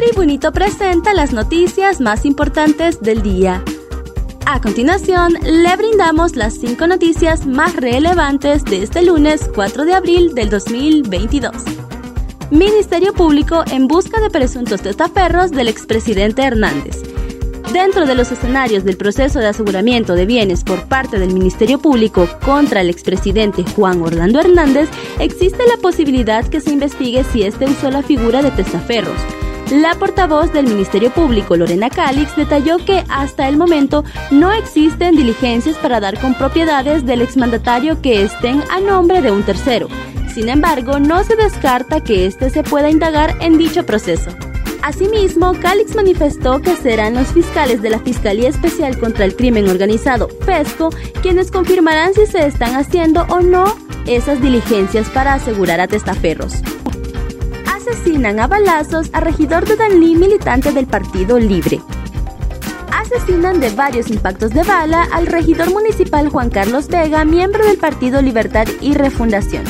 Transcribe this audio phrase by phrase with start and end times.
[0.00, 3.62] Tribunito presenta las noticias más importantes del día.
[4.46, 10.34] A continuación, le brindamos las cinco noticias más relevantes de este lunes 4 de abril
[10.34, 11.52] del 2022.
[12.50, 17.02] Ministerio Público en busca de presuntos testaferros del expresidente Hernández.
[17.70, 22.26] Dentro de los escenarios del proceso de aseguramiento de bienes por parte del Ministerio Público
[22.42, 24.88] contra el expresidente Juan Orlando Hernández,
[25.18, 29.20] existe la posibilidad que se investigue si éste usó la figura de testaferros.
[29.70, 35.76] La portavoz del Ministerio Público, Lorena Calix, detalló que hasta el momento no existen diligencias
[35.76, 39.86] para dar con propiedades del exmandatario que estén a nombre de un tercero.
[40.34, 44.32] Sin embargo, no se descarta que éste se pueda indagar en dicho proceso.
[44.82, 50.28] Asimismo, Calix manifestó que serán los fiscales de la Fiscalía Especial contra el Crimen Organizado,
[50.44, 50.90] FESCO,
[51.22, 56.54] quienes confirmarán si se están haciendo o no esas diligencias para asegurar a testaferros.
[57.80, 61.80] Asesinan a balazos a regidor de Danlí, militante del Partido Libre.
[62.92, 68.20] Asesinan de varios impactos de bala al regidor municipal Juan Carlos Vega, miembro del Partido
[68.20, 69.64] Libertad y Refundación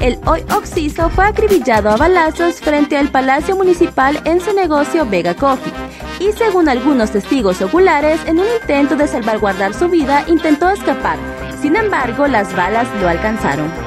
[0.00, 5.34] el hoy Oxiso fue acribillado a balazos frente al Palacio Municipal en su negocio Vega
[5.34, 5.72] Coffee.
[6.20, 11.16] Y según algunos testigos oculares, en un intento de salvaguardar su vida, intentó escapar.
[11.62, 13.83] Sin embargo, las balas lo alcanzaron.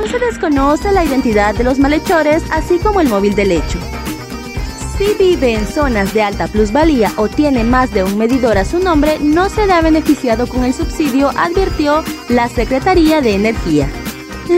[0.00, 3.78] Aún se desconoce la identidad de los malhechores, así como el móvil del hecho.
[4.96, 8.78] Si vive en zonas de alta plusvalía o tiene más de un medidor a su
[8.78, 13.90] nombre, no será beneficiado con el subsidio, advirtió la Secretaría de Energía.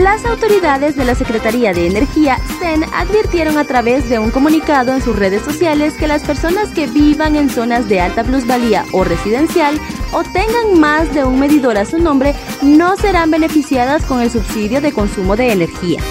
[0.01, 5.03] Las autoridades de la Secretaría de Energía, CEN, advirtieron a través de un comunicado en
[5.03, 9.79] sus redes sociales que las personas que vivan en zonas de alta plusvalía o residencial
[10.11, 12.33] o tengan más de un medidor a su nombre
[12.63, 16.01] no serán beneficiadas con el subsidio de consumo de energía.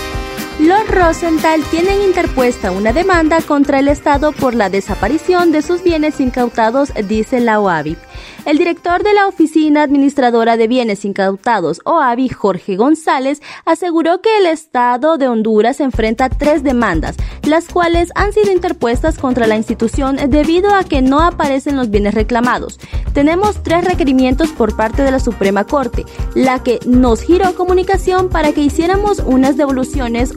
[0.61, 6.21] Los Rosenthal tienen interpuesta una demanda contra el Estado por la desaparición de sus bienes
[6.21, 7.97] incautados, dice la OAVI.
[8.45, 14.47] El director de la Oficina Administradora de Bienes Incautados, OAVI, Jorge González, aseguró que el
[14.47, 20.75] Estado de Honduras enfrenta tres demandas, las cuales han sido interpuestas contra la institución debido
[20.75, 22.81] a que no aparecen los bienes reclamados.
[23.15, 28.53] Tenemos tres requerimientos por parte de la Suprema Corte, la que nos giró comunicación para
[28.53, 30.33] que hiciéramos unas devoluciones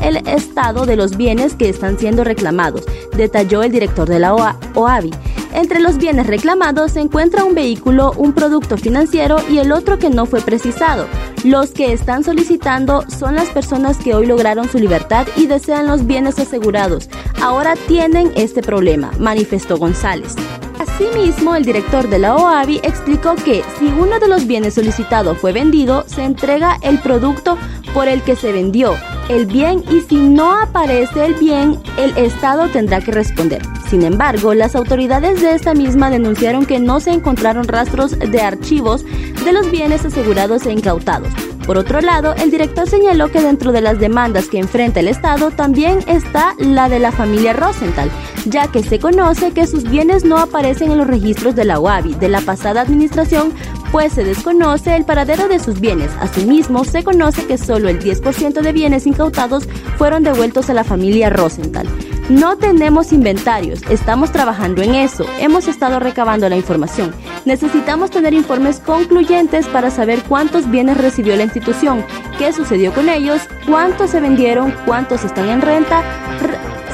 [0.00, 2.84] el estado de los bienes que están siendo reclamados,
[3.16, 5.10] detalló el director de la OAVI.
[5.52, 10.10] Entre los bienes reclamados se encuentra un vehículo, un producto financiero y el otro que
[10.10, 11.06] no fue precisado.
[11.44, 16.06] Los que están solicitando son las personas que hoy lograron su libertad y desean los
[16.06, 17.08] bienes asegurados.
[17.40, 20.34] Ahora tienen este problema, manifestó González.
[20.78, 25.52] Asimismo, el director de la OAVI explicó que si uno de los bienes solicitados fue
[25.52, 27.58] vendido, se entrega el producto
[27.94, 28.94] por el que se vendió
[29.28, 33.62] el bien y si no aparece el bien, el Estado tendrá que responder.
[33.88, 39.04] Sin embargo, las autoridades de esta misma denunciaron que no se encontraron rastros de archivos
[39.44, 41.32] de los bienes asegurados e incautados.
[41.66, 45.50] Por otro lado, el director señaló que dentro de las demandas que enfrenta el Estado
[45.50, 48.10] también está la de la familia Rosenthal,
[48.46, 52.14] ya que se conoce que sus bienes no aparecen en los registros de la UABI
[52.14, 53.52] de la pasada administración
[53.92, 56.10] pues se desconoce el paradero de sus bienes.
[56.20, 61.30] Asimismo, se conoce que solo el 10% de bienes incautados fueron devueltos a la familia
[61.30, 61.88] Rosenthal.
[62.28, 67.14] No tenemos inventarios, estamos trabajando en eso, hemos estado recabando la información.
[67.44, 72.04] Necesitamos tener informes concluyentes para saber cuántos bienes recibió la institución,
[72.36, 76.02] qué sucedió con ellos, cuántos se vendieron, cuántos están en renta,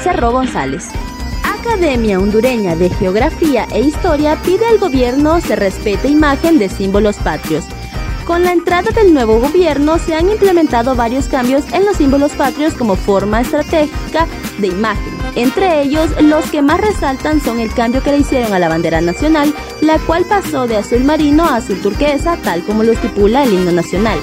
[0.03, 0.89] cerró González.
[1.43, 7.65] Academia Hondureña de Geografía e Historia pide al gobierno se respete imagen de símbolos patrios.
[8.25, 12.75] Con la entrada del nuevo gobierno se han implementado varios cambios en los símbolos patrios
[12.75, 14.27] como forma estratégica
[14.59, 15.12] de imagen.
[15.35, 19.01] Entre ellos, los que más resaltan son el cambio que le hicieron a la bandera
[19.01, 23.53] nacional, la cual pasó de azul marino a azul turquesa, tal como lo estipula el
[23.53, 24.19] himno nacional.